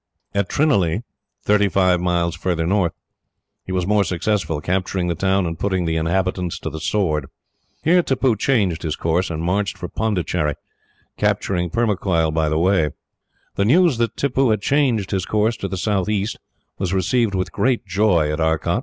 [0.33, 1.03] At Trinalee,
[1.43, 2.93] thirty five miles farther north,
[3.67, 7.27] he was more successful, capturing the town, and putting the inhabitants to the sword.
[7.83, 10.55] Here Tippoo changed his course, and marched for Pondicherry,
[11.17, 12.89] capturing Permacoil by the way.
[13.57, 16.39] The news that Tippoo had changed his course, to the southeast,
[16.79, 18.79] was received with great joy at Arcot.